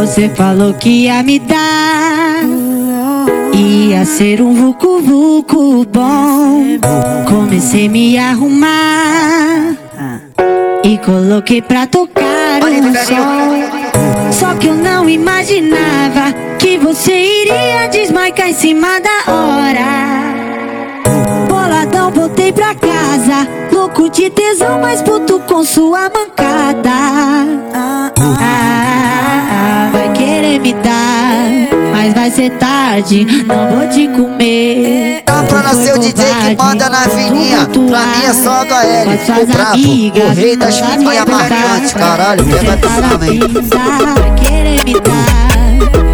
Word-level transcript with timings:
Você 0.00 0.30
falou 0.30 0.72
que 0.72 1.04
ia 1.04 1.22
me 1.22 1.38
dar. 1.38 2.42
Ia 3.52 4.02
ser 4.06 4.40
um 4.40 4.54
vucu 4.54 5.02
vucu 5.02 5.84
bom. 5.84 6.78
Comecei 7.28 7.86
a 7.86 7.90
me 7.90 8.18
arrumar. 8.18 9.76
E 10.82 10.96
coloquei 11.04 11.60
pra 11.60 11.86
tocar 11.86 12.62
um 12.64 12.94
som. 12.94 14.32
Só 14.32 14.54
que 14.54 14.68
eu 14.68 14.74
não 14.74 15.06
imaginava 15.06 16.32
que 16.58 16.78
você 16.78 17.12
iria 17.12 17.86
desmaicar 17.88 18.48
em 18.48 18.54
cima 18.54 18.98
da 19.00 19.30
hora. 19.30 20.24
Boladão, 21.46 22.10
voltei 22.10 22.50
pra 22.50 22.74
casa. 22.74 23.46
Louco 23.70 24.08
de 24.08 24.30
tesão, 24.30 24.80
mas 24.80 25.02
puto 25.02 25.40
com 25.40 25.62
sua 25.62 26.08
mancada. 26.08 26.90
Ah, 27.74 28.10
vai 28.16 28.59
vai 32.30 32.36
ser 32.36 32.50
tarde. 32.50 33.44
Não 33.46 33.76
vou 33.76 33.88
te 33.88 34.06
comer. 34.08 35.22
Tá 35.24 35.42
pra 35.42 35.62
nascer 35.62 35.94
o 35.94 35.98
DJ 35.98 36.24
que 36.24 36.56
manda 36.56 36.88
na 36.88 37.00
fininha. 37.02 37.66
Pra 37.66 38.06
mim 38.06 38.24
é 38.24 38.32
só 38.32 38.64
HL. 38.64 39.42
O 39.42 39.46
brabo, 39.46 39.78
o 39.78 40.34
rei 40.34 40.56
da 40.56 40.70
chimbinha 40.70 41.24
marcante. 41.26 41.94
Caralho, 41.94 42.44
pega 42.44 42.74
atenção, 42.74 43.24
hein? 43.24 43.40
Vai 44.14 44.34
querer 44.36 44.84
me 44.84 44.94
dar, 45.00 45.50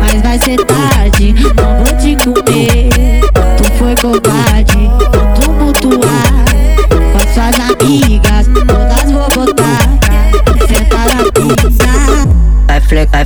mas 0.00 0.22
vai 0.22 0.38
ser 0.38 0.64
tarde. 0.64 1.34
Não 1.54 1.84
vou 1.84 1.96
te 1.98 2.16
comer. 2.24 3.20
Tu 3.56 3.64
foi 3.78 3.94
covarde, 3.96 4.85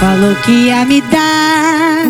falou 0.00 0.34
que 0.36 0.50
ia 0.50 0.84
me 0.86 1.02
dar. 1.02 2.06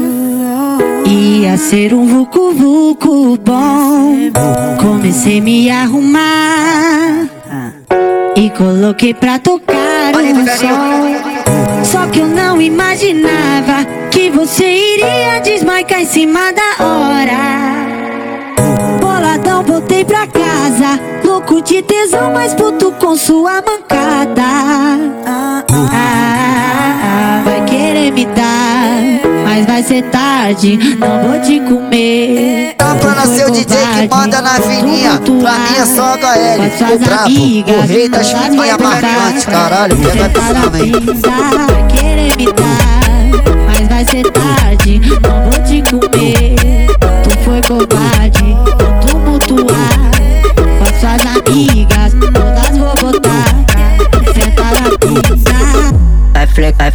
Ia 1.04 1.56
ser 1.58 1.92
um 1.92 2.06
vucu 2.06 2.52
vucu 2.52 3.36
bom. 3.44 4.30
Comecei 4.80 5.38
a 5.38 5.42
me 5.42 5.70
arrumar. 5.70 7.26
E 8.36 8.48
coloquei 8.50 9.12
pra 9.12 9.40
tocar 9.40 10.14
um 10.14 10.46
som. 10.46 11.84
Só 11.84 12.06
que 12.06 12.20
eu 12.20 12.28
não 12.28 12.62
imaginava 12.62 13.84
que 14.12 14.30
você 14.30 14.64
iria 14.64 15.40
desmaicar 15.40 16.00
em 16.00 16.06
cima 16.06 16.52
da 16.52 16.84
hora. 16.84 17.40
Boladão, 19.00 19.64
voltei 19.64 20.04
pra 20.04 20.28
casa. 20.28 21.00
Louco 21.24 21.60
de 21.60 21.82
tesão, 21.82 22.32
mas 22.32 22.54
puto 22.54 22.92
com 22.92 23.16
sua 23.16 23.54
mancada. 23.62 24.42
Ah, 25.26 25.64
cacetade, 29.90 30.78
não 30.98 31.28
vou 31.28 31.40
te 31.40 31.58
comer. 31.60 32.68
É, 32.68 32.74
Tampa 32.74 33.26
seu 33.26 33.50
DJ 33.50 33.76
que 34.02 34.08
manda 34.08 34.40
na 34.40 34.58
vininha. 34.60 35.18
Pra 35.18 35.58
mim 35.58 35.76
é 35.76 35.86
só 35.86 36.14
HL, 36.14 36.94
o 36.94 36.98
brabo, 36.98 37.30
o 37.30 37.86
rei 37.86 38.08
das 38.08 38.32
piranha 38.32 38.78
marcantes. 38.78 39.44
Caralho, 39.44 39.96
pega 39.96 40.28
pesado, 40.28 40.76
hein. 40.76 40.92
Querer. 41.88 43.09